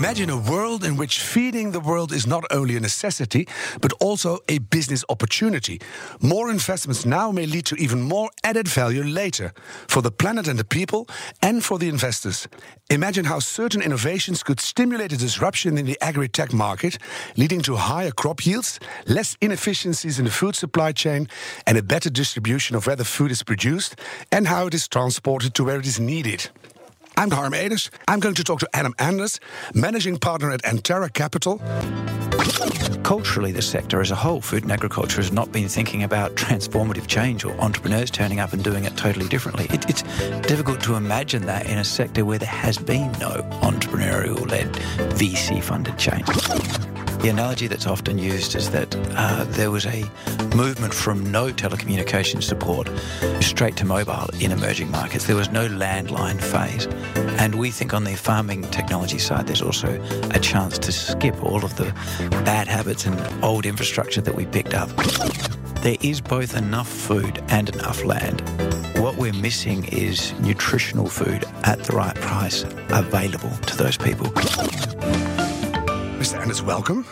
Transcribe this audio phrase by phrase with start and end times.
[0.00, 3.46] Imagine a world in which feeding the world is not only a necessity,
[3.82, 5.78] but also a business opportunity.
[6.22, 9.52] More investments now may lead to even more added value later
[9.88, 11.06] for the planet and the people,
[11.42, 12.48] and for the investors.
[12.88, 16.96] Imagine how certain innovations could stimulate a disruption in the agri tech market,
[17.36, 21.28] leading to higher crop yields, less inefficiencies in the food supply chain,
[21.66, 24.00] and a better distribution of where the food is produced
[24.32, 26.48] and how it is transported to where it is needed.
[27.16, 27.90] I'm Harm Edens.
[28.08, 29.40] I'm going to talk to Adam Anders,
[29.74, 31.60] managing partner at Anterra Capital.
[33.02, 37.06] Culturally, the sector as a whole, food and agriculture, has not been thinking about transformative
[37.06, 39.66] change or entrepreneurs turning up and doing it totally differently.
[39.70, 40.02] It, it's
[40.46, 44.72] difficult to imagine that in a sector where there has been no entrepreneurial led
[45.18, 46.26] VC funded change.
[47.20, 50.10] The analogy that's often used is that uh, there was a
[50.56, 52.88] movement from no telecommunications support
[53.42, 55.26] straight to mobile in emerging markets.
[55.26, 56.86] There was no landline phase.
[57.38, 61.62] And we think on the farming technology side, there's also a chance to skip all
[61.62, 61.92] of the
[62.44, 64.88] bad habits and old infrastructure that we picked up.
[65.82, 68.40] There is both enough food and enough land.
[68.98, 74.32] What we're missing is nutritional food at the right price available to those people.
[76.50, 77.06] Anders, welcome.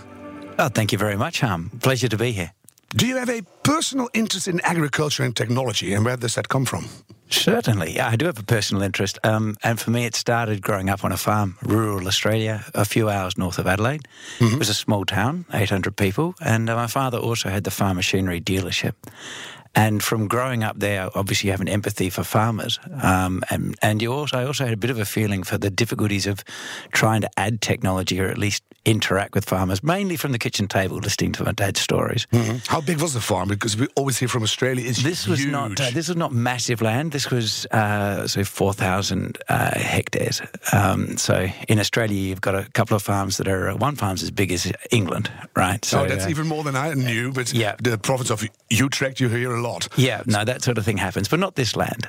[0.58, 1.70] Oh, thank you very much, Harm.
[1.80, 2.50] Pleasure to be here.
[2.96, 6.64] Do you have a personal interest in agriculture and technology, and where does that come
[6.64, 6.88] from?
[7.30, 9.16] Certainly, I do have a personal interest.
[9.22, 13.08] Um, and for me, it started growing up on a farm, rural Australia, a few
[13.08, 14.08] hours north of Adelaide.
[14.40, 14.54] Mm-hmm.
[14.54, 16.34] It was a small town, 800 people.
[16.40, 18.94] And uh, my father also had the farm machinery dealership.
[19.74, 24.02] And from growing up there, obviously you have an empathy for farmers, um, and and
[24.02, 26.44] you also I also had a bit of a feeling for the difficulties of
[26.92, 30.96] trying to add technology or at least interact with farmers, mainly from the kitchen table,
[30.96, 32.26] listening to my dad's stories.
[32.32, 32.58] Mm-hmm.
[32.66, 33.48] How big was the farm?
[33.48, 35.44] Because we always hear from Australia, it's this huge.
[35.44, 37.12] was not uh, this was not massive land.
[37.12, 40.40] This was uh, so four thousand uh, hectares.
[40.72, 44.30] Um, so in Australia, you've got a couple of farms that are one farm's as
[44.30, 45.84] big as England, right?
[45.84, 47.32] So oh, that's uh, even more than I knew.
[47.32, 47.76] But yeah.
[47.82, 49.88] the province of Utrecht, you hear lot.
[49.96, 52.08] Yeah, no, that sort of thing happens, but not this land.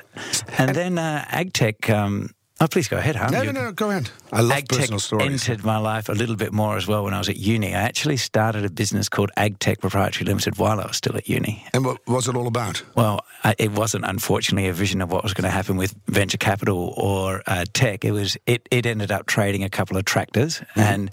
[0.58, 1.90] And, and then uh, AgTech.
[1.90, 2.30] Um,
[2.62, 3.32] Oh, please go ahead, Harm.
[3.32, 4.10] No, no, no, go ahead.
[4.30, 5.48] I love AgTech personal stories.
[5.48, 7.74] entered my life a little bit more as well when I was at uni.
[7.74, 11.64] I actually started a business called AgTech Proprietary Limited while I was still at uni.
[11.72, 12.82] And what was it all about?
[12.94, 16.36] Well, I, it wasn't unfortunately a vision of what was going to happen with venture
[16.36, 18.04] capital or uh, tech.
[18.04, 20.80] It was it, it ended up trading a couple of tractors, mm-hmm.
[20.80, 21.10] and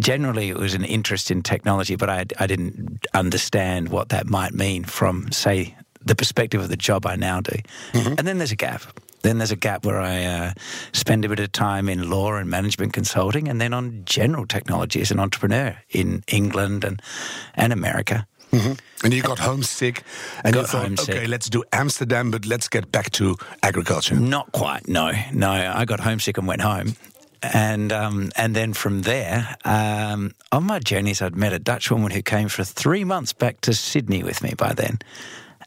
[0.00, 4.52] generally it was an interest in technology, but I, I didn't understand what that might
[4.52, 7.56] mean from say the perspective of the job I now do.
[7.92, 8.14] Mm-hmm.
[8.18, 8.82] And then there's a gap.
[9.22, 10.52] Then there's a gap where I uh,
[10.92, 15.00] spend a bit of time in law and management consulting, and then on general technology
[15.00, 17.02] as an entrepreneur in England and
[17.54, 18.26] and America.
[18.52, 19.04] Mm-hmm.
[19.04, 20.02] And you got homesick,
[20.42, 21.14] and got you thought, homesick.
[21.14, 24.14] okay, let's do Amsterdam, but let's get back to agriculture.
[24.14, 24.88] Not quite.
[24.88, 25.50] No, no.
[25.50, 26.96] I got homesick and went home,
[27.42, 32.10] and um, and then from there, um, on my journeys, I'd met a Dutch woman
[32.10, 34.98] who came for three months back to Sydney with me by then.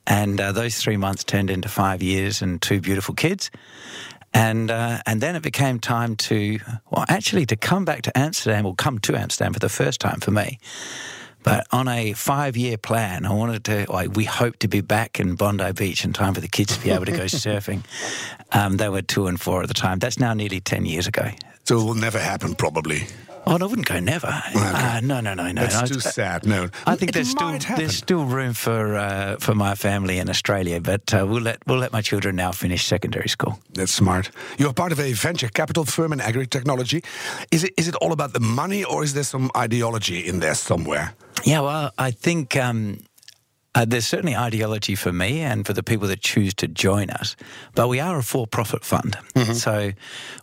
[0.08, 3.52] And uh, those three months turned into five years and two beautiful kids.
[4.34, 8.66] And uh, and then it became time to well, actually to come back to Amsterdam
[8.66, 10.60] or come to Amsterdam for the first time for me.
[11.44, 13.92] But on a five-year plan, I wanted to.
[13.92, 16.84] Like, we hoped to be back in Bondi Beach in time for the kids to
[16.84, 17.84] be able to go surfing.
[18.52, 20.00] Um, they were two and four at the time.
[20.00, 21.30] That's now nearly ten years ago.
[21.64, 23.08] So it will never happen, probably.
[23.46, 24.28] Oh, I wouldn't go never.
[24.28, 24.60] Okay.
[24.60, 25.66] Uh, no, no, no, no.
[25.66, 26.46] That's too sad.
[26.46, 27.76] No, I think it there's still happen.
[27.76, 31.80] there's still room for uh, for my family in Australia, but uh, we'll let we'll
[31.80, 33.60] let my children now finish secondary school.
[33.74, 34.30] That's smart.
[34.58, 37.04] You're part of a venture capital firm in agri technology.
[37.52, 40.56] Is it is it all about the money, or is there some ideology in there
[40.56, 41.14] somewhere?
[41.44, 42.56] Yeah, well, I think.
[42.56, 42.98] Um,
[43.74, 47.36] uh, there's certainly ideology for me and for the people that choose to join us,
[47.74, 49.18] but we are a for-profit fund.
[49.36, 49.54] Mm-hmm.
[49.54, 49.92] So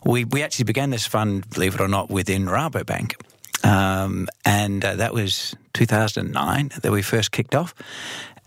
[0.05, 3.13] we we actually began this fund, believe it or not, within Rabobank,
[3.63, 7.75] um, and uh, that was 2009 that we first kicked off.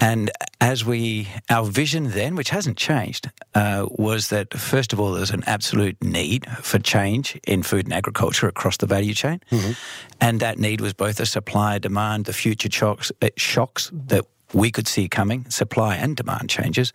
[0.01, 5.13] And as we, our vision then, which hasn't changed, uh, was that first of all,
[5.13, 9.73] there's an absolute need for change in food and agriculture across the value chain, mm-hmm.
[10.21, 14.71] and that need was both a supply demand, the future shocks, uh, shocks that we
[14.71, 16.93] could see coming supply and demand changes,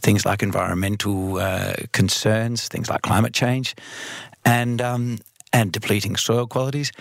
[0.00, 3.74] things like environmental uh, concerns, things like climate change,
[4.44, 5.18] and um,
[5.52, 6.92] and depleting soil qualities.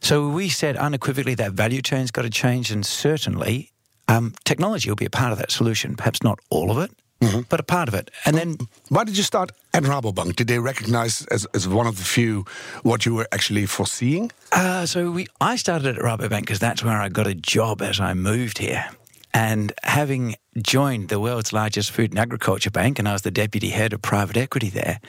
[0.00, 3.70] So we said unequivocally that value chain's got to change, and certainly
[4.08, 5.96] um, technology will be a part of that solution.
[5.96, 6.90] Perhaps not all of it.
[7.20, 7.40] Mm-hmm.
[7.48, 8.12] But a part of it.
[8.24, 8.58] And then.
[8.90, 10.36] Why did you start at Rabobank?
[10.36, 12.44] Did they recognize as, as one of the few
[12.84, 14.30] what you were actually foreseeing?
[14.52, 17.98] Uh, so we, I started at Rabobank because that's where I got a job as
[17.98, 18.88] I moved here.
[19.34, 23.70] And having joined the world's largest food and agriculture bank, and I was the deputy
[23.70, 25.00] head of private equity there,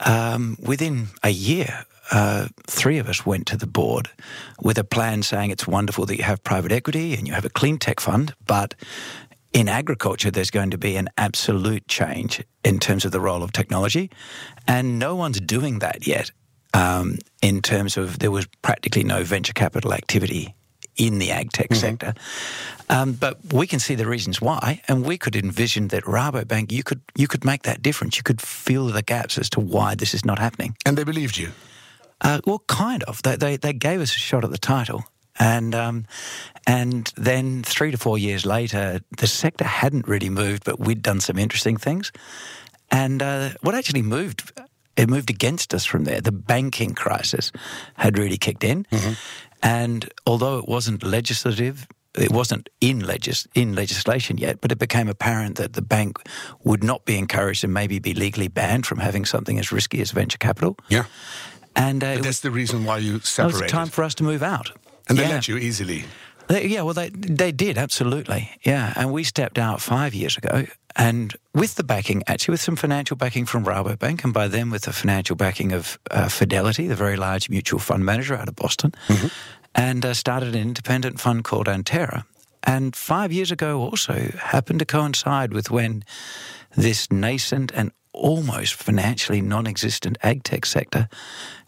[0.00, 4.10] um, within a year, uh, three of us went to the board
[4.60, 7.50] with a plan saying it's wonderful that you have private equity and you have a
[7.50, 8.74] clean tech fund, but
[9.52, 13.52] in agriculture, there's going to be an absolute change in terms of the role of
[13.52, 14.10] technology,
[14.66, 16.30] and no one's doing that yet.
[16.74, 20.54] Um, in terms of there was practically no venture capital activity
[20.96, 21.80] in the ag tech mm-hmm.
[21.80, 22.14] sector.
[22.88, 26.82] Um, but we can see the reasons why, and we could envision that Rabobank, you
[26.82, 28.16] could you could make that difference.
[28.16, 30.76] You could fill the gaps as to why this is not happening.
[30.84, 31.52] And they believed you.
[32.20, 33.22] Uh, well, kind of.
[33.22, 35.04] They, they, they gave us a shot at the title,
[35.38, 36.04] and um,
[36.66, 41.20] and then three to four years later, the sector hadn't really moved, but we'd done
[41.20, 42.12] some interesting things.
[42.90, 44.52] And uh, what actually moved,
[44.96, 46.20] it moved against us from there.
[46.20, 47.50] The banking crisis
[47.94, 49.14] had really kicked in, mm-hmm.
[49.62, 51.86] And although it wasn't legislative.
[52.14, 56.18] It wasn't in, legis- in legislation yet, but it became apparent that the bank
[56.62, 60.10] would not be encouraged and maybe be legally banned from having something as risky as
[60.10, 60.76] venture capital.
[60.90, 61.04] Yeah.
[61.74, 63.60] And uh, that's the reason why you separated.
[63.60, 64.72] It was time for us to move out.
[65.08, 65.30] And they yeah.
[65.30, 66.04] let you easily.
[66.48, 68.50] They, yeah, well, they they did absolutely.
[68.62, 70.66] Yeah, and we stepped out five years ago,
[70.96, 74.82] and with the backing, actually, with some financial backing from Rabobank, and by then with
[74.82, 78.92] the financial backing of uh, Fidelity, the very large mutual fund manager out of Boston,
[79.08, 79.28] mm-hmm.
[79.74, 82.24] and uh, started an independent fund called Anterra.
[82.64, 86.04] And five years ago, also happened to coincide with when
[86.76, 91.08] this nascent and almost financially non-existent ag tech sector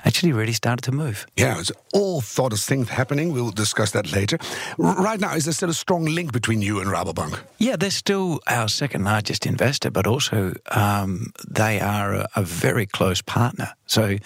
[0.05, 1.27] actually really started to move.
[1.37, 3.33] Yeah, it's all sort of things happening.
[3.33, 4.39] We'll discuss that later.
[4.77, 7.39] right now, is there still a strong link between you and Rabobank?
[7.59, 12.87] Yeah, they're still our second largest investor, but also um, they are a, a, very
[12.87, 13.73] close partner.
[13.87, 14.19] So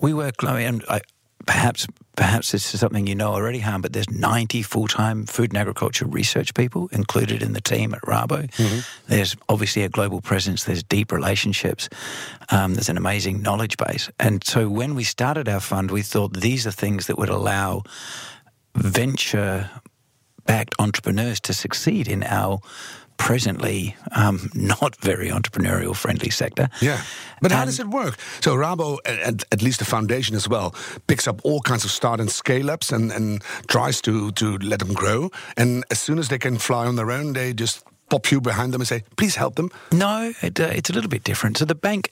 [0.00, 1.02] we work, I mean, I,
[1.46, 1.86] perhaps
[2.20, 6.04] perhaps this is something you know already, Han, but there's 90 full-time food and agriculture
[6.04, 8.46] research people included in the team at Rabo.
[8.56, 8.80] Mm-hmm.
[9.08, 10.64] There's obviously a global presence.
[10.64, 11.88] There's deep relationships.
[12.50, 14.10] Um, there's an amazing knowledge base.
[14.20, 17.84] And so when we started our fund, we thought these are things that would allow
[18.74, 19.70] venture
[20.44, 22.60] backed entrepreneurs to succeed in our
[23.20, 26.68] presently um, not very entrepreneurial friendly sector.
[26.80, 27.00] Yeah.
[27.42, 28.18] But how does it work?
[28.40, 30.74] So Rabo, at, at, least the foundation as well,
[31.06, 34.78] picks up all kinds of start and scale ups and, and tries to, to let
[34.78, 35.30] them grow.
[35.56, 38.72] And as soon as they can fly on their own, they just pop you behind
[38.74, 39.70] them and say, please help them?
[39.92, 41.58] No, it, uh, it's a little bit different.
[41.58, 42.10] So the bank,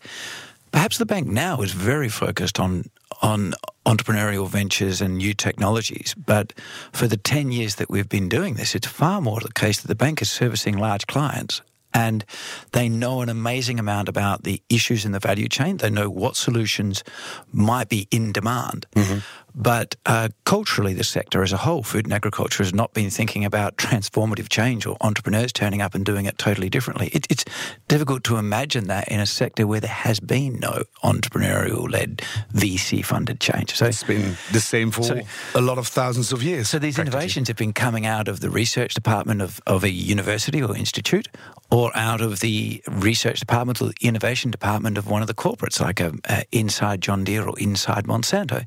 [0.73, 2.85] perhaps the bank now is very focused on
[3.23, 3.55] on
[3.85, 6.15] entrepreneurial ventures and new technologies.
[6.15, 6.53] But
[6.93, 9.89] for the 10 years that we've been doing this, it's far more the case that
[9.89, 11.63] the bank is servicing large clients
[11.95, 12.25] and
[12.73, 15.79] they know an amazing amount about the issues in the value chain.
[15.79, 17.03] They know what solutions
[17.51, 18.87] might be in demand.
[18.95, 19.19] Mm-hmm.
[19.59, 23.45] But uh, culturally, the sector as a whole, food and agriculture, has not been thinking
[23.45, 27.09] about transformative change or entrepreneurs turning up and doing it totally differently.
[27.09, 27.45] It, it's
[27.89, 32.23] difficult to imagine that in a sector where there has been no entrepreneurial led
[32.55, 33.75] VC funded change.
[33.75, 35.21] So it's been the same for so,
[35.57, 36.69] a lot of thousands of years.
[36.71, 40.63] So these innovations have been coming out of the research department of, of a university
[40.63, 41.27] or institute
[41.71, 45.81] or out of the research department or the innovation department of one of the corporates,
[45.81, 48.65] like a, a inside John Deere or inside Monsanto.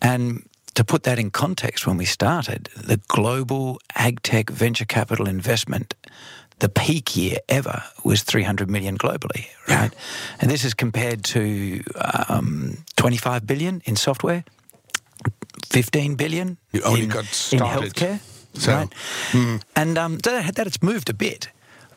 [0.00, 0.19] And
[0.74, 5.94] to put that in context, when we started, the global ag tech venture capital investment,
[6.60, 9.92] the peak year ever was 300 million globally, right?
[10.40, 11.82] And this is compared to
[12.28, 14.44] um, 25 billion in software,
[15.70, 17.84] 15 billion you only in, got started.
[17.84, 18.20] in healthcare.
[18.54, 18.94] So, right?
[19.32, 19.62] Mm.
[19.74, 21.48] And um, that, that it's moved a bit.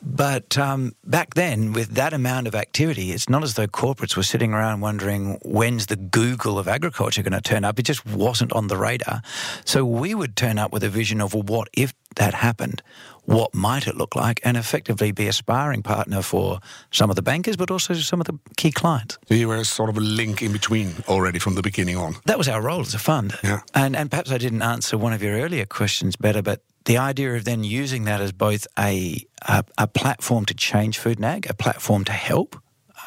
[0.04, 4.22] But um, back then, with that amount of activity, it's not as though corporates were
[4.22, 7.78] sitting around wondering when's the Google of agriculture going to turn up.
[7.78, 9.22] It just wasn't on the radar.
[9.64, 12.82] So we would turn up with a vision of well, what if that happened?
[13.24, 14.40] What might it look like?
[14.44, 18.26] And effectively be a sparring partner for some of the bankers, but also some of
[18.26, 19.18] the key clients.
[19.28, 22.16] So you were sort of a link in between already from the beginning on.
[22.26, 23.34] That was our role as a fund.
[23.42, 23.60] Yeah.
[23.72, 27.34] And, and perhaps I didn't answer one of your earlier questions better, but the idea
[27.34, 31.46] of then using that as both a, a, a platform to change food and ag,
[31.48, 32.56] a platform to help,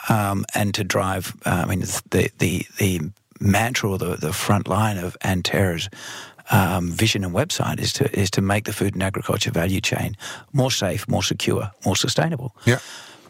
[0.09, 1.35] um, and to drive.
[1.45, 3.01] Uh, I mean, the the the
[3.39, 5.89] mantra or the, the front line of Anterra's
[6.49, 10.15] um, vision and website is to is to make the food and agriculture value chain
[10.53, 12.55] more safe, more secure, more sustainable.
[12.65, 12.79] Yeah.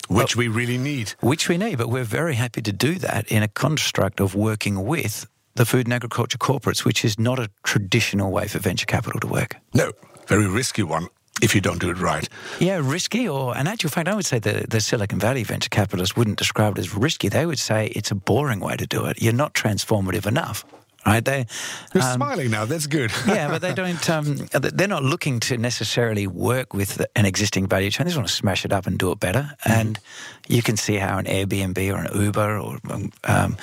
[0.09, 1.15] Which we really need.
[1.19, 4.85] Which we need, but we're very happy to do that in a construct of working
[4.85, 9.19] with the food and agriculture corporates, which is not a traditional way for venture capital
[9.19, 9.57] to work.
[9.73, 9.91] No,
[10.27, 11.07] very risky one
[11.41, 12.27] if you don't do it right.
[12.59, 16.15] Yeah, risky, or in actual fact, I would say the, the Silicon Valley venture capitalists
[16.15, 17.29] wouldn't describe it as risky.
[17.29, 19.21] They would say it's a boring way to do it.
[19.21, 20.65] You're not transformative enough.
[21.13, 21.25] Right?
[21.25, 21.45] They,
[21.93, 22.65] You're um, smiling now.
[22.65, 23.11] That's good.
[23.27, 24.09] yeah, but they don't.
[24.09, 28.05] Um, they're not looking to necessarily work with an existing value chain.
[28.05, 29.51] They just want to smash it up and do it better.
[29.61, 29.71] Mm-hmm.
[29.71, 29.99] And
[30.47, 33.57] you can see how an Airbnb or an Uber or um, um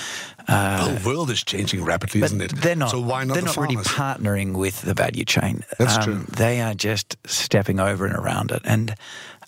[0.46, 2.54] uh, the world is changing rapidly, isn't it?
[2.54, 2.90] They're not.
[2.90, 3.34] So why not?
[3.34, 3.76] They're the not farmers?
[3.76, 5.64] really partnering with the value chain.
[5.78, 6.24] That's um, true.
[6.36, 8.94] They are just stepping over and around it, and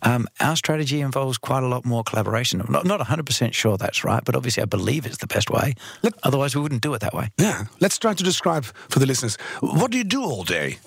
[0.06, 2.60] um, our strategy involves quite a lot more collaboration.
[2.60, 5.74] I'm not, not 100% sure that's right, but obviously I believe it's the best way.
[6.02, 7.30] Let, Otherwise, we wouldn't do it that way.
[7.38, 7.64] Yeah.
[7.80, 10.78] Let's try to describe for the listeners what do you do all day?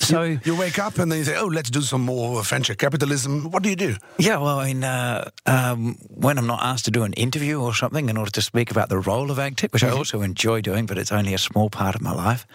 [0.00, 2.74] So you, you, wake up and then you say, "Oh, let's do some more venture
[2.74, 3.96] capitalism." What do you do?
[4.18, 7.74] Yeah, well, I mean, uh, um, when I'm not asked to do an interview or
[7.74, 9.94] something in order to speak about the role of AgTech, which mm-hmm.
[9.94, 12.46] I also enjoy doing, but it's only a small part of my life,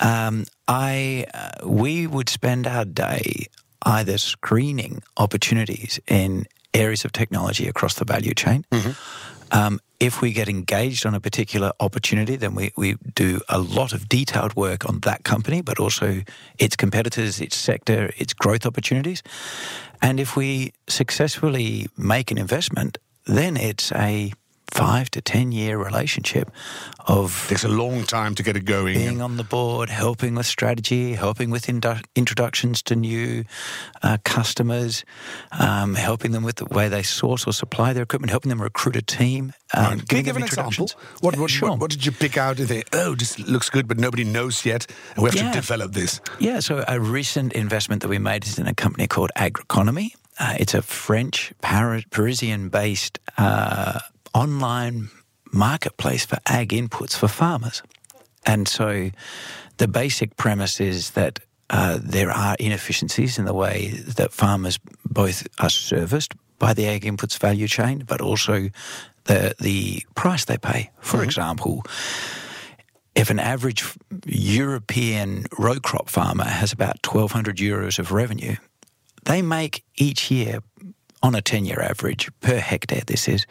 [0.00, 3.46] um, I uh, we would spend our day
[3.84, 8.64] either screening opportunities in areas of technology across the value chain.
[8.70, 8.90] Mm-hmm.
[9.56, 13.92] Um, if we get engaged on a particular opportunity, then we, we do a lot
[13.92, 16.22] of detailed work on that company, but also
[16.58, 19.22] its competitors, its sector, its growth opportunities.
[20.02, 24.32] And if we successfully make an investment, then it's a
[24.70, 26.50] five to ten year relationship
[27.06, 30.46] of takes a long time to get it going being on the board helping with
[30.46, 33.44] strategy helping with indu- introductions to new
[34.02, 35.04] uh, customers
[35.58, 38.96] um, helping them with the way they source or supply their equipment helping them recruit
[38.96, 40.08] a team um, right.
[40.08, 40.88] Can you give an example?
[41.20, 41.70] What, what, sure.
[41.70, 44.64] what, what, did you pick out and think, oh, this looks good, but nobody knows
[44.64, 45.50] yet, and we have yeah.
[45.50, 46.20] to develop this?
[46.38, 50.14] Yeah, so a recent investment that we made is in a company called Agriconomie.
[50.38, 54.00] Uh, it's a French, Parisian based uh,
[54.34, 55.10] online
[55.52, 57.82] marketplace for ag inputs for farmers.
[58.44, 59.10] And so
[59.78, 65.46] the basic premise is that uh, there are inefficiencies in the way that farmers both
[65.58, 68.68] are serviced by the ag inputs value chain, but also
[69.24, 70.90] the the price they pay.
[71.00, 71.24] For mm-hmm.
[71.24, 71.84] example,
[73.14, 73.84] if an average
[74.26, 78.56] European row crop farmer has about 1,200 euros of revenue,
[79.24, 80.60] they make each year
[81.24, 83.46] on a 10 year average per hectare, this is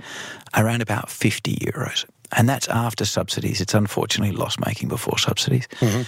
[0.56, 2.06] around about 50 euros.
[2.38, 3.62] And that's after subsidies.
[3.62, 5.68] It's unfortunately loss making before subsidies.
[5.80, 6.04] Mm-hmm.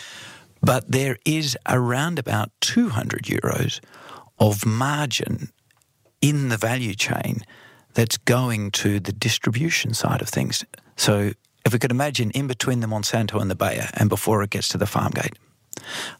[0.62, 3.80] But there is around about 200 euros
[4.40, 5.50] of margin
[6.22, 7.42] in the value chain
[7.96, 10.64] that's going to the distribution side of things.
[10.98, 11.32] So
[11.66, 14.68] if we could imagine in between the Monsanto and the Bayer and before it gets
[14.70, 15.38] to the farm gate,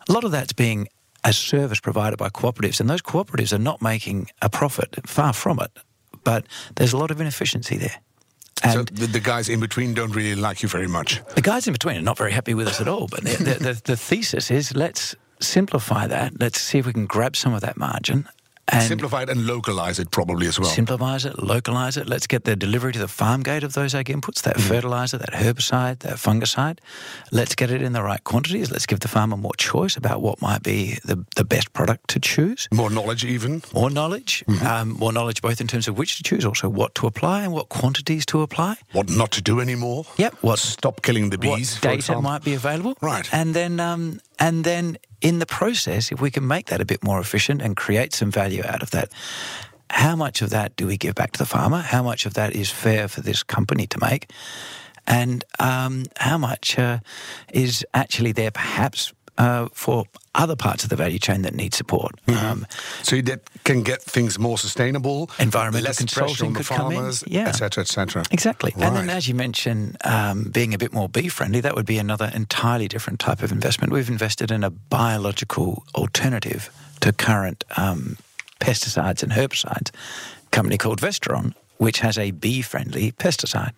[0.10, 0.88] a lot of that's being
[1.26, 5.60] a service provided by cooperatives, and those cooperatives are not making a profit, far from
[5.60, 5.72] it.
[6.24, 8.00] But there's a lot of inefficiency there.
[8.64, 11.22] And so the, the, guys in between don't really like you very much.
[11.36, 13.08] The guys in between are not very happy with us at all.
[13.08, 16.40] But the, the, the thesis is let's simplify that.
[16.40, 18.30] Let's see if we can grab some of that margin
[18.68, 20.70] and simplify it and localize it probably as well.
[20.70, 22.08] Simplify it, localize it.
[22.08, 24.62] Let's get the delivery to the farm gate of those ag inputs, that mm.
[24.62, 26.80] fertilizer, that herbicide, that fungicide.
[27.32, 28.72] Let's get it in the right quantities.
[28.72, 32.20] Let's give the farmer more choice about what might be the, the best product to
[32.20, 32.68] choose.
[32.72, 33.62] More knowledge, even.
[33.74, 34.44] More knowledge.
[34.48, 34.66] Mm-hmm.
[34.66, 37.54] Um, more knowledge both in terms of which to choose, also what to apply and
[37.54, 38.78] what quantities to apply.
[38.94, 40.06] What not to do anymore.
[40.18, 40.36] Yep.
[40.42, 41.76] What stop killing the bees.
[41.76, 42.96] What data might be available.
[43.02, 43.28] Right.
[43.32, 47.04] And then um, and then in the process, if we can make that a bit
[47.04, 49.12] more efficient and create some value out of that,
[49.90, 51.82] how much of that do we give back to the farmer?
[51.82, 54.30] How much of that is fair for this company to make?
[55.08, 57.00] And um, how much uh,
[57.52, 62.16] is actually there perhaps uh, for other parts of the value chain that need support.
[62.28, 62.46] Mm-hmm.
[62.46, 62.68] Um,
[63.04, 67.50] so that can get things more sustainable, environmental less consulting could farmers, come in, yeah,
[67.50, 68.24] etc., etc.
[68.32, 68.74] Exactly.
[68.76, 68.88] Right.
[68.88, 71.98] And then, as you mentioned, um, being a bit more bee friendly, that would be
[71.98, 73.92] another entirely different type of investment.
[73.92, 76.70] We've invested in a biological alternative
[77.02, 78.18] to current um,
[78.60, 79.92] pesticides and herbicides.
[80.48, 83.78] A company called Vestaron, which has a bee friendly pesticide.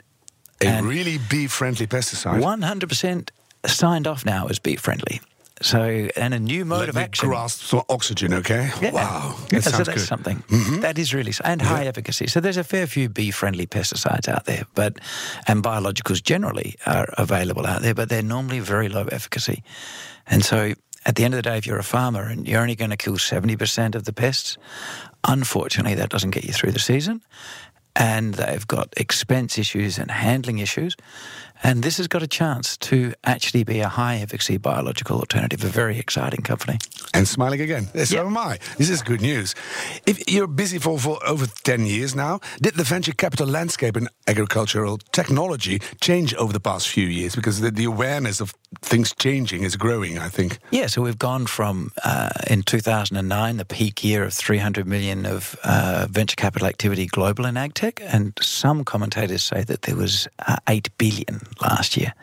[0.62, 2.42] A and really bee friendly pesticide.
[2.42, 3.32] One hundred percent
[3.66, 5.22] signed off now as bee friendly.
[5.62, 7.30] So, and a new mode Let of action.
[7.30, 8.70] grasp some oxygen, okay?
[8.82, 8.92] Yeah.
[8.92, 9.36] Wow.
[9.50, 10.00] That yeah, so that's good.
[10.00, 10.44] something.
[10.50, 10.82] Mm-hmm.
[10.82, 11.90] That is really, and high yeah.
[11.90, 12.28] efficacy.
[12.28, 15.00] So there's a fair few bee friendly pesticides out there, but,
[15.48, 19.64] and biologicals generally are available out there, but they're normally very low efficacy.
[20.28, 20.74] And so
[21.06, 22.98] at the end of the day, if you're a farmer and you're only going to
[22.98, 24.58] kill 70% of the pests,
[25.24, 27.22] unfortunately, that doesn't get you through the season.
[27.96, 30.96] And they've got expense issues and handling issues.
[31.64, 35.68] And this has got a chance to actually be a high efficacy biological alternative, a
[35.68, 36.78] very exciting company.
[37.14, 37.90] And smiling again.
[38.08, 38.58] So am I.
[38.78, 39.54] This is good news.
[40.06, 44.08] If you're busy for, for over 10 years now, did the venture capital landscape in
[44.28, 47.36] agricultural technology change over the past few years?
[47.36, 50.60] Because the, the awareness of things changing is growing, I think.
[50.72, 55.58] Yeah, so we've gone from uh, in 2009, the peak year of 300 million of
[55.64, 60.28] uh, venture capital activity global in ag tech, and some commentators say that there was
[60.48, 62.13] uh, 8 billion last year.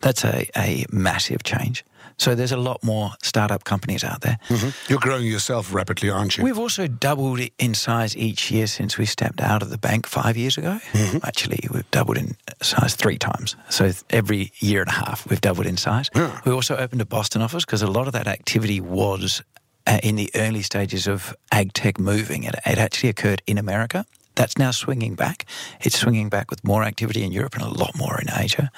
[0.00, 1.84] That's a, a massive change.
[2.16, 4.38] So there's a lot more startup companies out there.
[4.48, 4.68] Mm-hmm.
[4.88, 6.44] You're growing yourself rapidly, aren't you?
[6.44, 10.36] We've also doubled in size each year since we stepped out of the bank five
[10.36, 10.78] years ago.
[10.92, 11.18] Mm-hmm.
[11.24, 13.56] Actually, we've doubled in size three times.
[13.68, 16.08] So every year and a half, we've doubled in size.
[16.14, 16.40] Yeah.
[16.44, 19.42] We also opened a Boston office because a lot of that activity was
[19.86, 22.44] uh, in the early stages of ag tech moving.
[22.44, 24.06] It, it actually occurred in America.
[24.34, 25.46] That's now swinging back.
[25.80, 28.70] It's swinging back with more activity in Europe and a lot more in Asia.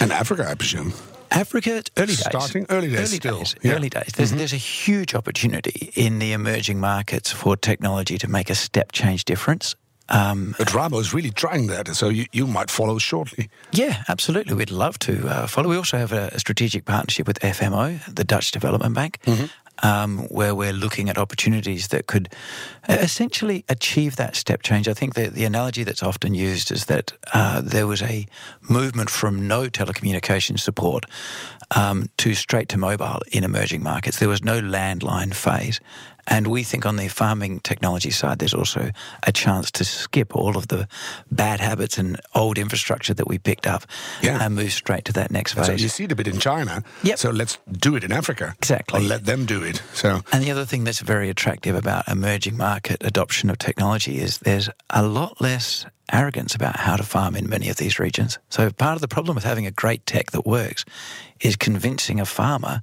[0.00, 0.92] And Africa, I presume.
[1.30, 2.20] Africa, early days.
[2.20, 2.98] Starting early days.
[2.98, 3.38] Early still.
[3.38, 3.56] days.
[3.62, 3.72] Yeah.
[3.72, 4.12] Early days.
[4.14, 4.38] There's, mm-hmm.
[4.38, 9.24] there's a huge opportunity in the emerging markets for technology to make a step change
[9.24, 9.74] difference.
[10.10, 13.48] Um, but Rabo is really trying that, so you, you might follow shortly.
[13.72, 14.54] Yeah, absolutely.
[14.54, 15.70] We'd love to uh, follow.
[15.70, 19.46] We also have a, a, strategic partnership with FMO, the Dutch Development Bank, mm-hmm
[19.84, 22.30] um, where we're looking at opportunities that could
[22.88, 24.88] essentially achieve that step change.
[24.88, 28.26] I think that the analogy that's often used is that uh, there was a
[28.68, 31.04] movement from no telecommunications support
[31.76, 34.18] um, to straight to mobile in emerging markets.
[34.18, 35.80] There was no landline phase.
[36.26, 38.90] And we think on the farming technology side, there's also
[39.22, 40.88] a chance to skip all of the
[41.30, 43.84] bad habits and old infrastructure that we picked up
[44.22, 44.42] yeah.
[44.42, 45.66] and move straight to that next phase.
[45.66, 46.82] So you see it a bit in China.
[47.02, 47.18] Yep.
[47.18, 48.54] So let's do it in Africa.
[48.58, 49.00] Exactly.
[49.00, 49.82] Or let them do it.
[49.92, 54.38] So And the other thing that's very attractive about emerging market adoption of technology is
[54.38, 58.38] there's a lot less arrogance about how to farm in many of these regions.
[58.50, 60.84] So part of the problem with having a great tech that works
[61.44, 62.80] is convincing a farmer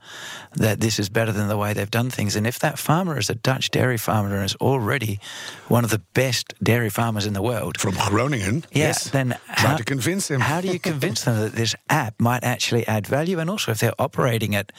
[0.53, 2.35] that this is better than the way they've done things.
[2.35, 5.19] And if that farmer is a Dutch dairy farmer and is already
[5.67, 9.75] one of the best dairy farmers in the world from Groningen, yeah, yes, then how,
[9.75, 10.41] to convince him.
[10.41, 13.39] how do you convince them that this app might actually add value?
[13.39, 14.71] And also, if they're operating at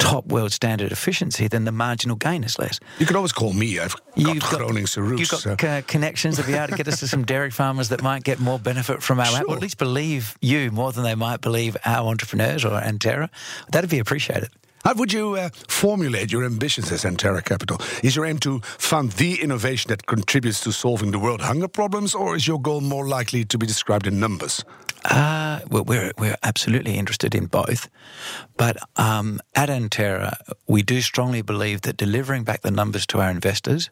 [0.00, 2.80] top world standard efficiency, then the marginal gain is less.
[2.98, 3.78] You can always call me.
[3.78, 5.20] I've got you've Groningse roots.
[5.20, 5.68] You've got so.
[5.68, 8.40] uh, connections to be able to get us to some dairy farmers that might get
[8.40, 9.38] more benefit from our sure.
[9.38, 13.28] app, or at least believe you more than they might believe our entrepreneurs or Anterra.
[13.70, 14.50] That'd be appreciated.
[14.84, 17.78] How would you uh, formulate your ambitions as Anterra Capital?
[18.02, 22.14] Is your aim to fund the innovation that contributes to solving the world hunger problems,
[22.14, 24.64] or is your goal more likely to be described in numbers?
[25.04, 27.88] Uh, well, we're, we're absolutely interested in both.
[28.56, 30.36] But um, at Anterra,
[30.66, 33.90] we do strongly believe that delivering back the numbers to our investors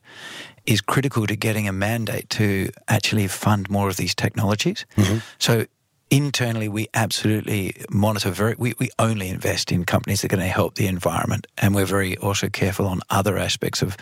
[0.66, 4.84] is critical to getting a mandate to actually fund more of these technologies.
[4.96, 5.18] Mm-hmm.
[5.38, 5.66] So
[6.10, 10.52] internally we absolutely monitor very we, we only invest in companies that are going to
[10.52, 13.96] help the environment and we're very also careful on other aspects of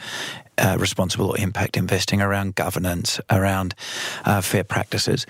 [0.59, 3.75] uh, responsible impact investing around governance around
[4.25, 5.27] uh, fair practices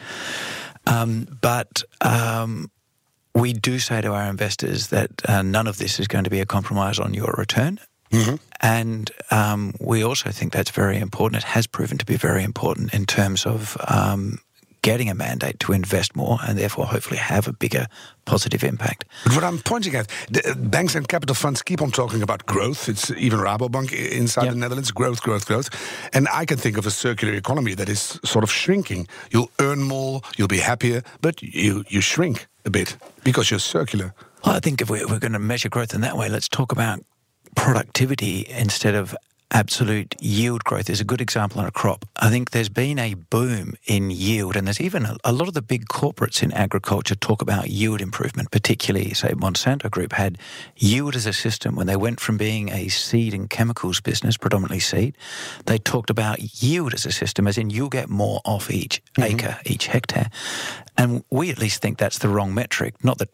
[0.86, 2.70] um, but um,
[3.34, 6.40] we do say to our investors that uh, none of this is going to be
[6.40, 7.78] a compromise on your return.
[8.10, 8.36] Mm-hmm.
[8.60, 11.42] And um, we also think that's very important.
[11.42, 14.38] It has proven to be very important in terms of um,
[14.86, 17.88] getting a mandate to invest more and therefore hopefully have a bigger
[18.24, 19.04] positive impact.
[19.24, 22.46] But what I'm pointing at, the uh, banks and capital funds keep on talking about
[22.46, 22.88] growth.
[22.88, 24.52] It's even Rabobank inside yep.
[24.52, 25.70] the Netherlands, growth, growth, growth.
[26.12, 29.08] And I can think of a circular economy that is sort of shrinking.
[29.32, 34.14] You'll earn more, you'll be happier, but you, you shrink a bit because you're circular.
[34.44, 36.70] Well, I think if we're, we're going to measure growth in that way, let's talk
[36.70, 37.04] about
[37.56, 39.16] productivity instead of
[39.50, 42.04] absolute yield growth is a good example on a crop.
[42.16, 45.54] I think there's been a boom in yield, and there's even a, a, lot of
[45.54, 50.38] the big corporates in agriculture talk about yield improvement, particularly, say, Monsanto Group had
[50.76, 54.80] yield as a system when they went from being a seed and chemicals business, predominantly
[54.80, 55.16] seed.
[55.66, 59.22] They talked about yield as a system, as in you'll get more off each mm-hmm.
[59.22, 60.30] acre, each hectare.
[60.98, 63.04] And we at least think that's the wrong metric.
[63.04, 63.30] Not that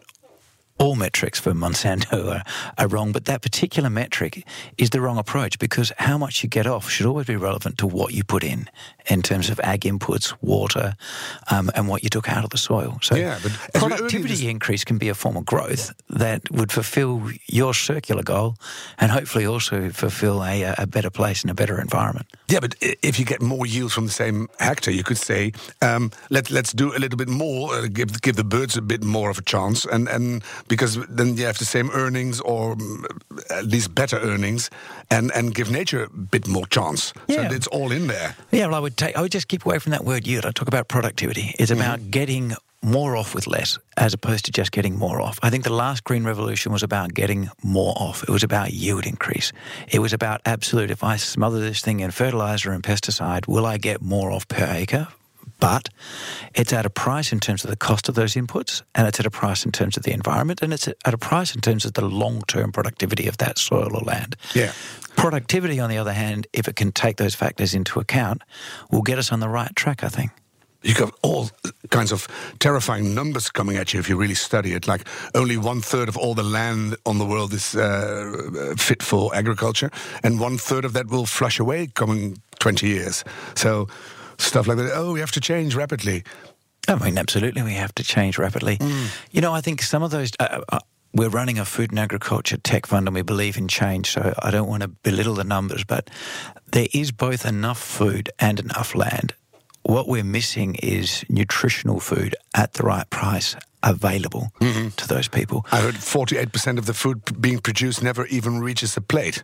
[0.78, 2.42] all metrics for Monsanto are,
[2.78, 4.46] are, wrong, but that particular metric
[4.78, 7.86] is the wrong approach because how much you get off should always be relevant to
[7.86, 8.68] what you put in
[9.06, 10.94] in terms of ag inputs, water,
[11.50, 12.98] um, and what you took out of the soil.
[13.02, 14.42] So yeah, but productivity this...
[14.42, 18.56] increase can be a form of growth that would fulfill your circular goal
[18.98, 22.26] and hopefully also fulfill a, a better place and a better environment.
[22.48, 26.10] Yeah, but if you get more yield from the same hectare, you could say, um,
[26.30, 29.30] let, let's do a little bit more, uh, give, give the birds a bit more
[29.30, 33.04] of a chance and, and because then you have the same earnings or mm,
[33.50, 34.70] at least better earnings
[35.10, 37.12] and, and give nature a bit more chance.
[37.28, 37.48] Yeah.
[37.48, 38.36] So it's all in there.
[38.50, 40.46] Yeah, well, I would take, I would just keep away from that word yield.
[40.46, 41.54] I talk about productivity.
[41.58, 41.80] It's mm-hmm.
[41.80, 42.10] about mm-hmm.
[42.10, 45.38] getting more off with less as opposed to just getting more off.
[45.42, 48.24] I think the last green revolution was about getting more off.
[48.24, 49.52] It was about yield increase.
[49.88, 53.78] It was about absolute, if I smother this thing in fertilizer and pesticide, will I
[53.78, 55.06] get more off per acre
[55.62, 55.88] but
[56.56, 59.26] it's at a price in terms of the cost of those inputs, and it's at
[59.26, 61.92] a price in terms of the environment, and it's at a price in terms of
[61.92, 64.34] the long term productivity of that soil or land.
[64.56, 64.72] Yeah.
[65.14, 68.42] Productivity, on the other hand, if it can take those factors into account,
[68.90, 70.32] will get us on the right track, I think.
[70.82, 71.48] you've got all
[71.90, 72.26] kinds of
[72.58, 74.88] terrifying numbers coming at you if you really study it.
[74.88, 79.32] Like only one third of all the land on the world is uh, fit for
[79.32, 79.90] agriculture,
[80.24, 83.22] and one third of that will flush away coming 20 years.
[83.54, 83.86] So
[84.42, 84.92] stuff like that.
[84.94, 86.24] Oh, we have to change rapidly.
[86.88, 88.76] I mean, absolutely, we have to change rapidly.
[88.78, 89.06] Mm.
[89.30, 90.32] You know, I think some of those.
[90.38, 90.78] Uh, uh,
[91.14, 94.50] we're running a food and agriculture tech fund and we believe in change, so I
[94.50, 96.08] don't want to belittle the numbers, but
[96.72, 99.34] there is both enough food and enough land
[99.82, 104.88] what we're missing is nutritional food at the right price available mm-hmm.
[104.90, 105.66] to those people.
[105.72, 109.42] I heard 48% of the food being produced never even reaches the plate.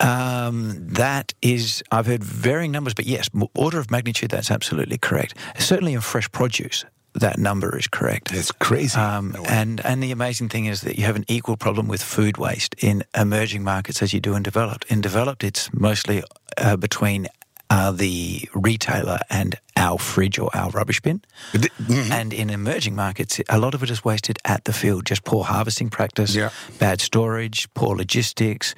[0.00, 5.34] Um, that is, I've heard varying numbers, but yes, order of magnitude, that's absolutely correct.
[5.58, 8.32] Certainly in fresh produce, that number is correct.
[8.32, 8.98] It's crazy.
[8.98, 12.02] Um, no and and the amazing thing is that you have an equal problem with
[12.02, 14.84] food waste in emerging markets as you do in developed.
[14.88, 16.22] In developed, it's mostly
[16.56, 17.26] uh, between
[17.70, 21.22] uh, the retailer and our fridge or our rubbish bin.
[21.52, 22.12] Mm-hmm.
[22.12, 25.44] And in emerging markets, a lot of it is wasted at the field, just poor
[25.44, 26.50] harvesting practice, yeah.
[26.78, 28.74] bad storage, poor logistics.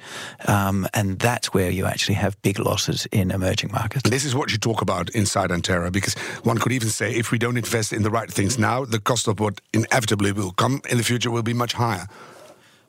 [0.47, 4.09] Um, and that's where you actually have big losses in emerging markets.
[4.09, 7.37] This is what you talk about inside Anterra, because one could even say if we
[7.37, 10.97] don't invest in the right things now, the cost of what inevitably will come in
[10.97, 12.07] the future will be much higher.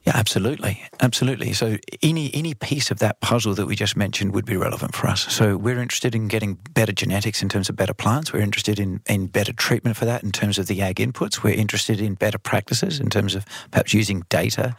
[0.04, 1.54] Yeah, absolutely, absolutely.
[1.54, 5.06] So any any piece of that puzzle that we just mentioned would be relevant for
[5.06, 5.32] us.
[5.32, 8.30] So we're interested in getting better genetics in terms of better plants.
[8.30, 11.42] We're interested in in better treatment for that in terms of the ag inputs.
[11.42, 14.76] We're interested in better practices in terms of perhaps using data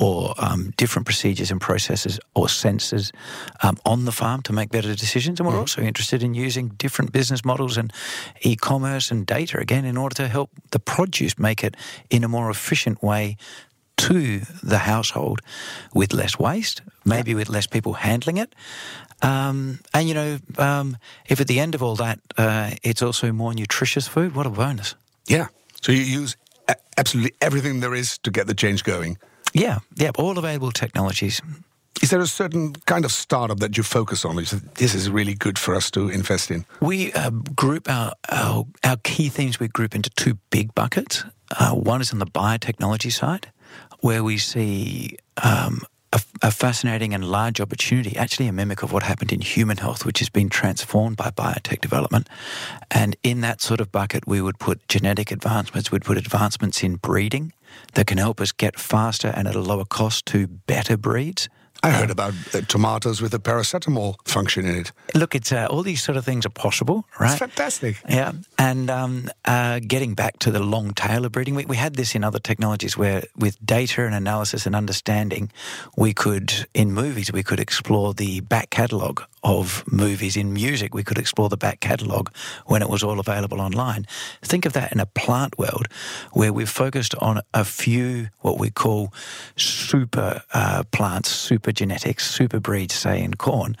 [0.00, 3.12] or um, different procedures and processes or sensors
[3.62, 5.38] um, on the farm to make better decisions.
[5.38, 5.60] And we're mm-hmm.
[5.60, 7.92] also interested in using different business models and
[8.42, 11.76] e-commerce and data again in order to help the produce make it
[12.10, 13.36] in a more efficient way
[14.08, 15.40] to the household
[15.92, 17.36] with less waste, maybe yeah.
[17.36, 18.54] with less people handling it.
[19.22, 20.96] Um, and, you know, um,
[21.28, 24.50] if at the end of all that, uh, it's also more nutritious food, what a
[24.50, 24.96] bonus.
[25.26, 25.46] Yeah.
[25.82, 26.36] So you use
[26.96, 29.18] absolutely everything there is to get the change going.
[29.52, 29.78] Yeah.
[29.96, 30.10] Yeah.
[30.18, 31.42] All available technologies.
[32.02, 34.36] Is there a certain kind of startup that you focus on?
[34.36, 36.64] Which this is really good for us to invest in.
[36.80, 39.60] We uh, group our, our, our key themes.
[39.60, 41.24] We group into two big buckets.
[41.58, 43.52] Uh, one is on the biotechnology side,
[44.00, 45.82] where we see um,
[46.12, 50.04] a, a, fascinating and large opportunity, actually a mimic of what happened in human health,
[50.06, 52.28] which has been transformed by biotech development.
[52.90, 56.96] And in that sort of bucket, we would put genetic advancements, we'd put advancements in
[56.96, 57.52] breeding
[57.94, 61.48] that can help us get faster and at a lower cost to better breeds.
[61.84, 64.92] I heard about uh, tomatoes with a paracetamol function in it.
[65.14, 67.30] Look, it's uh, all these sort of things are possible, right?
[67.30, 68.00] It's fantastic.
[68.08, 71.96] Yeah, and um, uh, getting back to the long tail of breeding, we, we had
[71.96, 75.52] this in other technologies where, with data and analysis and understanding,
[75.94, 80.94] we could in movies we could explore the back catalogue of movies in music.
[80.94, 84.06] We could explore the back catalogue when it was all available online.
[84.40, 85.86] Think of that in a plant world
[86.32, 89.12] where we've focused on a few what we call
[89.56, 93.76] super uh, plants, super genetics, super breeds, say in corn.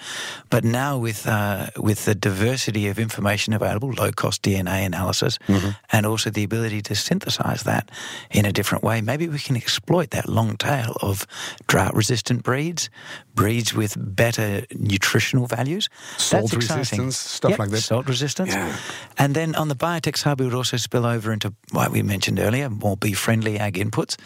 [0.50, 5.70] But now with uh, with the diversity of information available, low cost DNA analysis, mm-hmm.
[5.90, 7.90] and also the ability to synthesize that
[8.30, 11.26] in a different way, maybe we can exploit that long tail of
[11.66, 12.90] drought resistant breeds,
[13.34, 15.88] breeds with better nutritional values.
[16.16, 17.80] Salt That's resistance, stuff yep, like that.
[17.80, 18.54] Salt resistance.
[18.54, 18.76] Yeah.
[19.18, 22.38] And then on the biotech side, we would also spill over into what we mentioned
[22.38, 24.16] earlier, more bee friendly ag inputs.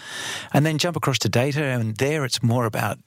[0.53, 1.63] And then jump across to data.
[1.63, 3.05] And there it's more about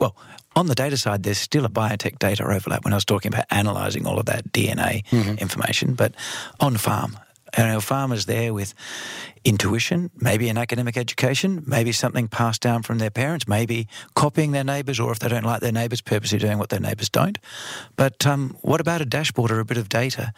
[0.00, 0.16] well,
[0.56, 3.46] on the data side, there's still a biotech data overlap when I was talking about
[3.50, 5.34] analyzing all of that DNA mm-hmm.
[5.38, 5.94] information.
[5.94, 6.14] But
[6.60, 7.18] on farm,
[7.54, 8.74] and our farmers there with
[9.44, 14.64] intuition, maybe an academic education, maybe something passed down from their parents, maybe copying their
[14.64, 17.38] neighbours, or if they don't like their neighbours, purposely doing what their neighbours don't.
[17.96, 20.32] But um, what about a dashboard or a bit of data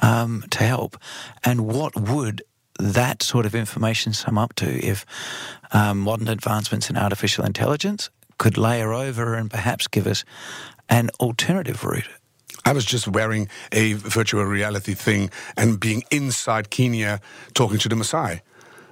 [0.00, 0.96] um, to help?
[1.44, 2.42] And what would
[2.78, 5.06] that sort of information sum up to if
[5.72, 10.24] um, modern advancements in artificial intelligence could layer over and perhaps give us
[10.88, 12.08] an alternative route
[12.66, 17.20] I was just wearing a virtual reality thing and being inside Kenya
[17.54, 18.40] talking to the Maasai.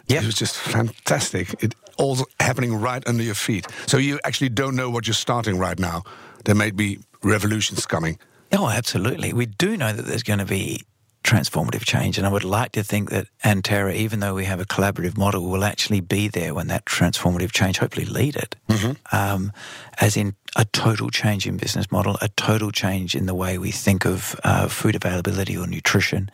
[0.06, 0.20] Yeah.
[0.20, 1.60] It was just fantastic.
[1.60, 3.66] It all happening right under your feet.
[3.86, 6.04] So you actually don't know what you're starting right now.
[6.44, 8.18] There may be revolutions coming.
[8.52, 9.32] Oh, absolutely.
[9.32, 10.82] We do know that there's going to be
[11.24, 12.18] transformative change.
[12.18, 15.50] And I would like to think that Anterra, even though we have a collaborative model,
[15.50, 18.92] will actually be there when that transformative change, hopefully lead it, mm-hmm.
[19.16, 19.50] um,
[19.98, 23.72] as in a total change in business model, a total change in the way we
[23.72, 26.30] think of uh, food availability or nutrition,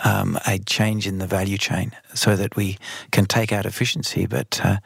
[0.00, 2.78] um, a change in the value chain so that we
[3.12, 4.26] can take out efficiency.
[4.26, 4.78] But uh,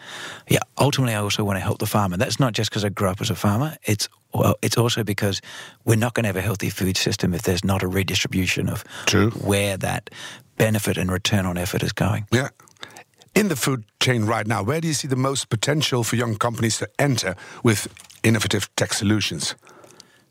[0.50, 2.16] yeah, ultimately, I also want to help the farmer.
[2.16, 3.76] That's not just because I grew up as a farmer.
[3.84, 5.40] It's Well, it's also because
[5.84, 8.84] we're not going to have a healthy food system if there's not a redistribution of
[9.06, 9.30] True.
[9.30, 10.10] where that
[10.56, 12.26] benefit and return on effort is going.
[12.32, 12.48] Yeah.
[13.34, 16.36] In the food chain right now, where do you see the most potential for young
[16.36, 17.88] companies to enter with
[18.22, 19.54] innovative tech solutions?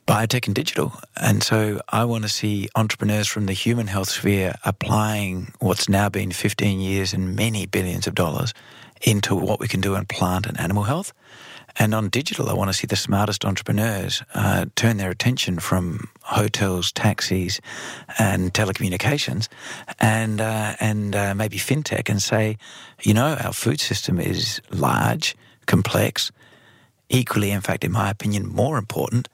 [0.06, 0.94] biotech and digital.
[1.16, 6.10] And so I want to see entrepreneurs from the human health sphere applying what's now
[6.10, 8.54] been 15 years and many billions of dollars
[9.02, 11.14] into what we can do in plant and animal health.
[11.78, 16.10] And on digital, I want to see the smartest entrepreneurs uh, turn their attention from
[16.22, 17.60] hotels, taxis,
[18.20, 19.48] and telecommunications,
[20.00, 22.58] and uh, and uh, maybe fintech, and say,
[23.02, 26.32] you know, our food system is large, complex,
[27.10, 29.30] equally, in fact, in my opinion, more important,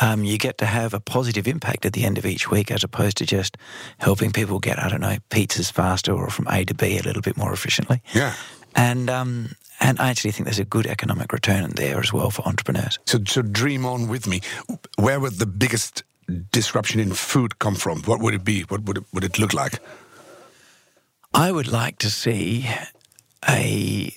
[0.00, 2.84] um, you get to have a positive impact at the end of each week as
[2.84, 3.56] opposed to just
[3.98, 7.22] helping people get, I don't know, pizzas faster or from A to B a little
[7.22, 8.02] bit more efficiently.
[8.14, 8.34] Yeah.
[8.78, 12.30] And, um, and I actually think there's a good economic return in there as well
[12.30, 12.98] for entrepreneurs.
[13.06, 14.40] So, so dream on with me.
[14.96, 16.04] Where would the biggest
[16.52, 18.02] disruption in food come from?
[18.02, 18.62] What would it be?
[18.62, 19.80] What would it, would it look like?
[21.34, 22.68] I would like to see
[23.48, 24.14] a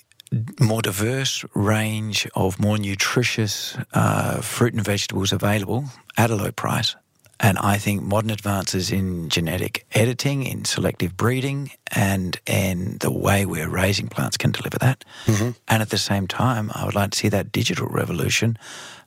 [0.60, 5.84] more diverse range of more nutritious uh, fruit and vegetables available
[6.16, 6.94] at a low price.
[7.42, 13.44] And I think modern advances in genetic editing, in selective breeding, and in the way
[13.44, 15.04] we're raising plants can deliver that.
[15.26, 15.50] Mm-hmm.
[15.66, 18.56] And at the same time, I would like to see that digital revolution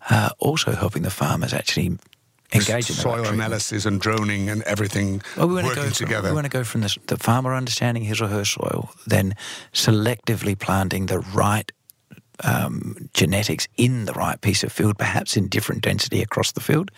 [0.09, 1.97] uh, also helping the farmers actually
[2.53, 6.27] engage in soil analysis and droning and everything well, we working go together.
[6.27, 9.33] From, we want to go from the, the farmer understanding his or her soil, then
[9.73, 11.71] selectively planting the right
[12.43, 16.91] um, genetics in the right piece of field, perhaps in different density across the field,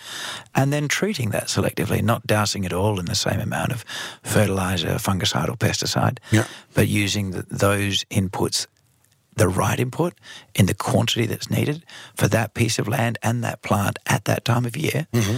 [0.56, 3.84] and then treating that selectively, not dousing it all in the same amount of
[4.23, 6.45] fertilizer, fungicide, or pesticide, yeah.
[6.73, 8.67] but using the, those inputs
[9.36, 10.13] the right input
[10.56, 14.43] in the quantity that's needed for that piece of land and that plant at that
[14.43, 15.06] time of year.
[15.13, 15.38] Mm-hmm.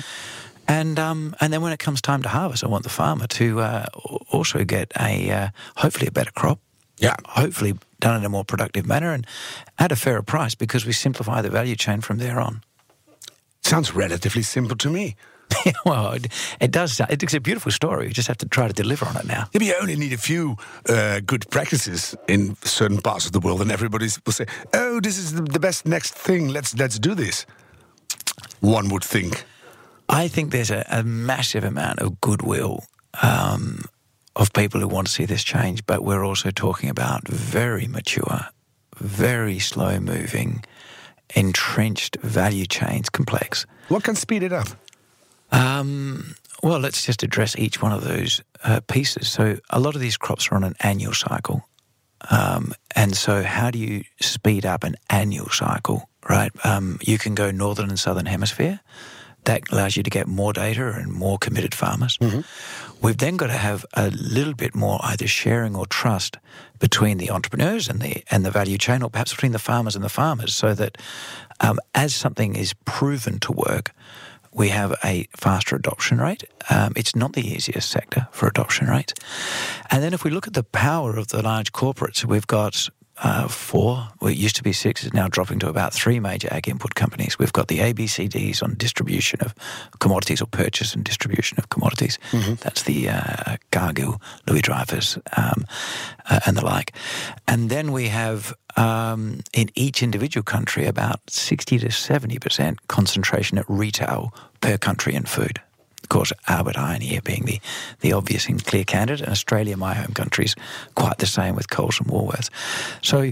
[0.69, 3.59] And um, and then when it comes time to harvest, I want the farmer to
[3.59, 3.85] uh,
[4.31, 6.59] also get a uh, hopefully a better crop.
[6.97, 7.15] Yeah.
[7.25, 9.25] Hopefully done in a more productive manner and
[9.77, 12.61] at a fairer price because we simplify the value chain from there on.
[13.61, 15.15] Sounds relatively simple to me.
[15.85, 16.27] well, it,
[16.59, 17.01] it, does.
[17.09, 18.07] It's a beautiful story.
[18.07, 19.47] You just have to try to deliver on it now.
[19.53, 20.57] Yeah, you only need a few
[20.87, 25.17] uh, good practices in certain parts of the world, and everybody will say, "Oh, this
[25.17, 26.49] is the best next thing.
[26.49, 27.45] Let's let's do this."
[28.59, 29.43] One would think.
[30.07, 32.83] I think there's a, a massive amount of goodwill
[33.21, 33.85] um,
[34.35, 38.47] of people who want to see this change, but we're also talking about very mature,
[38.97, 40.63] very slow moving,
[41.35, 43.65] entrenched value chains, complex.
[43.87, 44.67] What can speed it up?
[45.51, 49.29] Um, well, let's just address each one of those uh, pieces.
[49.29, 51.67] So, a lot of these crops are on an annual cycle.
[52.29, 56.51] Um, and so, how do you speed up an annual cycle, right?
[56.65, 58.81] Um, you can go northern and southern hemisphere.
[59.45, 62.17] That allows you to get more data and more committed farmers.
[62.17, 62.41] Mm-hmm.
[63.01, 66.37] We've then got to have a little bit more either sharing or trust
[66.79, 70.03] between the entrepreneurs and the and the value chain, or perhaps between the farmers and
[70.03, 70.97] the farmers, so that
[71.61, 73.91] um, as something is proven to work,
[74.51, 76.43] we have a faster adoption rate.
[76.69, 79.13] Um, it's not the easiest sector for adoption rates.
[79.91, 82.89] And then if we look at the power of the large corporates, we've got
[83.21, 86.47] uh, four, well, it used to be six, it's now dropping to about three major
[86.51, 87.37] ag input companies.
[87.37, 89.53] We've got the ABCDs on distribution of
[89.99, 92.17] commodities or purchase and distribution of commodities.
[92.31, 92.55] Mm-hmm.
[92.55, 95.65] That's the uh, Cargill, Louis Dreyfus, um,
[96.29, 96.93] uh, and the like.
[97.47, 103.65] And then we have um, in each individual country about 60 to 70% concentration at
[103.67, 105.59] retail per country in food.
[106.09, 107.59] Of course, Albert Heijn here being the,
[107.99, 110.55] the obvious and clear candidate, and Australia, my home country, is
[110.95, 112.49] quite the same with Coles and Woolworths.
[113.03, 113.31] So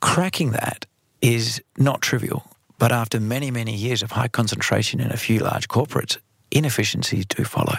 [0.00, 0.84] cracking that
[1.22, 2.42] is not trivial.
[2.80, 6.18] But after many, many years of high concentration in a few large corporates,
[6.50, 7.78] inefficiencies do follow.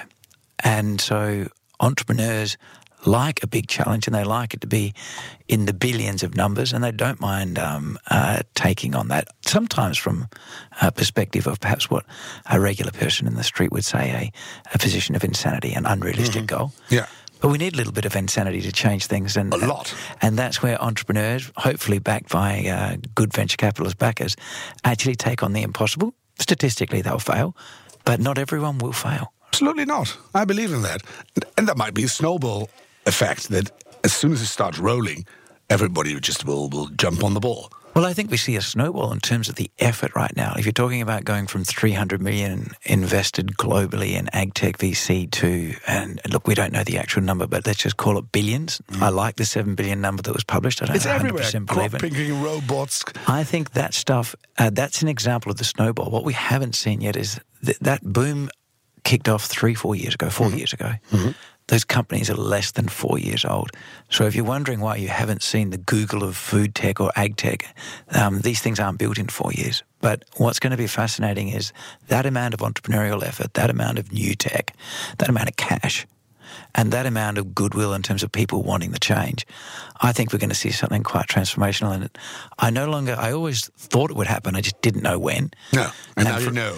[0.63, 1.48] And so
[1.82, 2.58] entrepreneurs
[3.08, 4.93] like a big challenge and they like it to be
[5.48, 9.28] in the billions of numbers and they don't mind um, uh, taking on that.
[9.46, 10.28] Sometimes from
[10.82, 12.06] a perspective of perhaps what
[12.52, 16.43] a regular person in the street would say a, a position of insanity, an unrealistic
[16.43, 16.58] mm-hmm.
[16.58, 16.72] goal.
[16.89, 17.08] Yeah.
[17.39, 19.93] But we need a little bit of insanity to change things, and a lot.
[20.22, 24.36] And that's where entrepreneurs, hopefully backed by uh, good venture capitalist backers,
[24.84, 26.15] actually take on the impossible.
[26.39, 27.56] Statistically, they'll fail,
[28.06, 29.34] but not everyone will fail.
[29.50, 30.17] Absolutely not.
[30.34, 31.04] I believe in that,
[31.58, 32.70] and that might be a snowball
[33.08, 33.72] effect that
[34.04, 35.26] as soon as it starts rolling,
[35.70, 37.72] everybody just will, will jump on the ball.
[37.98, 40.54] Well, I think we see a snowball in terms of the effort right now.
[40.56, 46.22] If you're talking about going from 300 million invested globally in agtech VC to, and
[46.32, 48.80] look, we don't know the actual number, but let's just call it billions.
[48.91, 49.02] Mm.
[49.02, 50.84] I like the 7 billion number that was published.
[50.84, 51.43] I don't it's everywhere.
[51.65, 53.04] Crop picking, robots.
[53.26, 56.12] I think that stuff, uh, that's an example of the snowball.
[56.12, 58.52] What we haven't seen yet is th- that boom
[59.06, 60.58] kicked off three, four years ago, 4 mm-hmm.
[60.58, 60.91] years ago.
[61.12, 61.32] Mm-hmm
[61.67, 63.71] those companies are less than four years old.
[64.10, 67.36] So if you're wondering why you haven't seen the Google of food tech or ag
[67.36, 67.75] tech,
[68.12, 69.84] um, these things aren't built in four years.
[69.99, 71.73] But what's going to be fascinating is
[72.08, 74.73] that amount of entrepreneurial effort, that amount of new tech,
[75.17, 76.08] that amount of cash,
[76.73, 79.45] and that amount of goodwill in terms of people wanting the change.
[80.01, 81.93] I think we're going to see something quite transformational.
[81.93, 82.10] And
[82.60, 84.56] I no longer, I always thought it would happen.
[84.56, 85.51] I just didn't know when.
[85.73, 86.77] No, and, and now for, you know.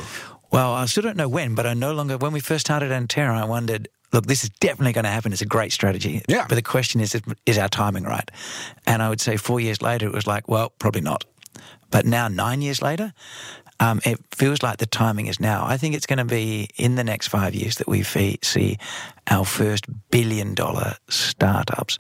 [0.52, 3.36] Well, I still don't know when, but I no longer, when we first started Anterra,
[3.36, 5.32] I wondered, look, this is definitely going to happen.
[5.34, 6.22] It's a great strategy.
[6.28, 6.46] Yeah.
[6.48, 8.30] But the question is, is our timing right?
[8.86, 11.26] And I would say four years later, it was like, well, probably not.
[11.92, 13.14] But now, nine years later,
[13.80, 15.66] um, it feels like the timing is now.
[15.66, 18.78] I think it's going to be in the next five years that we see
[19.30, 21.98] our first billion dollar startups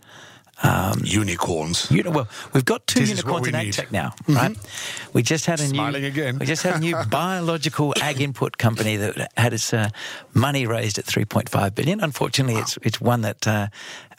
[0.63, 1.89] um, unicorns.
[1.91, 4.35] You know, well, we've got two this unicorns in ag tech now, mm-hmm.
[4.35, 4.57] right?
[5.13, 6.07] We just had a Smiling new.
[6.07, 6.39] Again.
[6.39, 9.89] we just had a new biological ag input company that had its uh,
[10.33, 12.01] money raised at 3.5 billion.
[12.01, 12.61] Unfortunately, wow.
[12.61, 13.67] it's it's one that uh,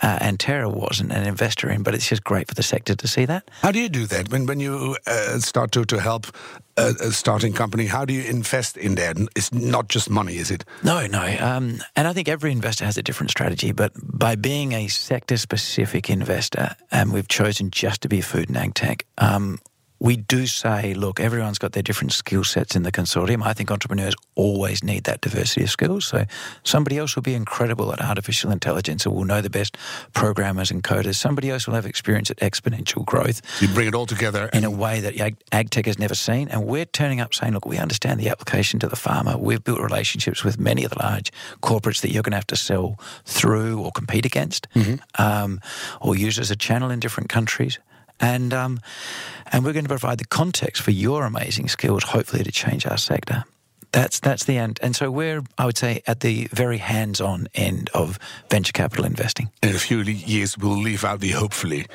[0.03, 3.27] uh, Anterra wasn't an investor in, but it's just great for the sector to see
[3.27, 3.51] that.
[3.63, 6.27] How do you do that when when you uh, start to to help
[6.77, 7.87] a, a, starting company?
[7.87, 9.17] How do you invest in that?
[9.37, 10.65] It's not just money, is it?
[10.83, 11.23] No, no.
[11.41, 15.37] Um, and I think every investor has a different strategy, but by being a sector
[15.37, 19.59] specific investor, and we've chosen just to be a food and ag tech, um,
[20.01, 23.45] we do say, look, everyone's got their different skill sets in the consortium.
[23.45, 26.07] I think entrepreneurs always need that diversity of skills.
[26.07, 26.25] So
[26.65, 29.77] somebody else will be incredible at artificial intelligence and will know the best
[30.15, 31.17] programmers and coders.
[31.17, 33.43] Somebody else will have experience at exponential growth.
[33.61, 36.49] You bring it all together in a way that ag, ag tech has never seen.
[36.49, 39.37] And we're turning up saying, look, we understand the application to the farmer.
[39.37, 41.31] We've built relationships with many of the large
[41.63, 44.95] corporates that you're going to have to sell through or compete against, mm-hmm.
[45.23, 45.61] um,
[46.01, 47.79] or use as a channel in different countries
[48.21, 48.81] and um,
[49.53, 52.99] and we're going to provide the context for your amazing skills, hopefully, to change our
[52.99, 53.45] sector.
[53.93, 57.91] That's that's the end, and so we're, I would say, at the very hands-on end
[57.93, 59.51] of venture capital investing.
[59.63, 61.87] In a few years, we'll leave out the hopefully.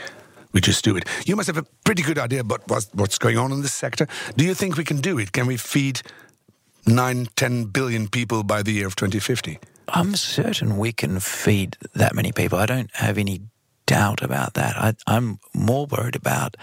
[0.52, 1.06] We just do it.
[1.26, 2.62] You must have a pretty good idea about
[2.94, 4.08] what's going on in this sector.
[4.38, 5.34] Do you think we can do it?
[5.34, 6.02] Can we feed
[6.88, 9.60] nine, ten billion people by the year of 2050?
[9.90, 12.58] I'm certain we can feed that many people.
[12.58, 13.42] I don't have any
[13.86, 14.76] doubt about that.
[15.08, 16.58] I, am more worried about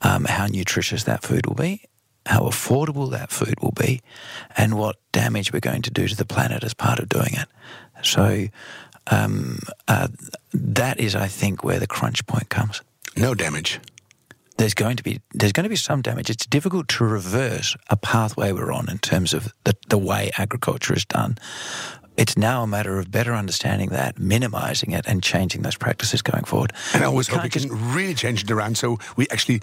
[0.00, 1.84] um, how nutritious that food will be,
[2.26, 4.00] how affordable that food will be,
[4.56, 7.48] and what damage we're going to do to the planet as part of doing it.
[8.02, 8.48] So
[9.10, 10.08] um, uh,
[10.52, 12.82] that is, I think, where the crunch point comes.
[13.16, 13.80] No damage.
[14.58, 16.30] There's going to be there's going to be some damage.
[16.30, 20.94] It's difficult to reverse a pathway we're on in terms of the, the way agriculture
[20.94, 21.38] is done.
[22.16, 26.44] It's now a matter of better understanding that, minimizing it, and changing those practices going
[26.44, 26.72] forward.
[26.92, 29.62] And I always hope we can really change it around so we actually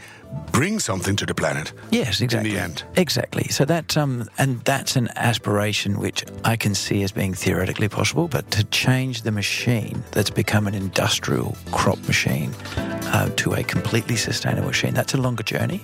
[0.52, 1.74] bring something to the planet.
[1.92, 2.50] Yes, exactly.
[2.50, 3.48] In the end, exactly.
[3.50, 8.28] So that um, and that's an aspiration which I can see as being theoretically possible.
[8.28, 14.16] But to change the machine that's become an industrial crop machine uh, to a completely
[14.16, 15.82] sustainable machine, that's a longer journey.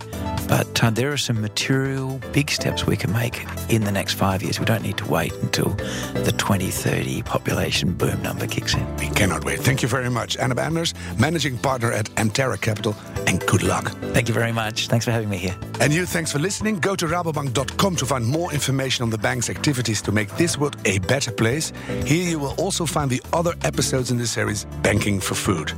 [0.47, 4.43] But uh, there are some material big steps we can make in the next five
[4.43, 4.59] years.
[4.59, 5.69] We don't need to wait until
[6.13, 8.95] the 2030 population boom number kicks in.
[8.97, 9.59] We cannot wait.
[9.59, 10.37] Thank you very much.
[10.37, 13.89] Anna Anders, managing partner at Anterra Capital, and good luck.
[14.13, 14.87] Thank you very much.
[14.87, 15.55] Thanks for having me here.
[15.79, 16.79] And you, thanks for listening.
[16.79, 20.75] Go to rabobank.com to find more information on the bank's activities to make this world
[20.85, 21.71] a better place.
[22.05, 25.73] Here you will also find the other episodes in the series, Banking for Food.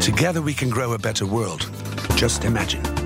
[0.00, 1.68] Together we can grow a better world.
[2.16, 3.03] Just imagine.